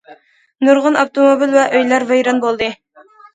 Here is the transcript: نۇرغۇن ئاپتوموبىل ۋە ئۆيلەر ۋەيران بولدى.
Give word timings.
نۇرغۇن 0.67 0.97
ئاپتوموبىل 1.01 1.53
ۋە 1.57 1.67
ئۆيلەر 1.75 2.07
ۋەيران 2.13 2.43
بولدى. 2.47 2.73